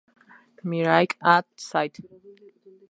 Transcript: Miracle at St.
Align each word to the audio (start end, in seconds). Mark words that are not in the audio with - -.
Miracle 0.63 1.15
at 1.23 1.45
St. 1.59 1.95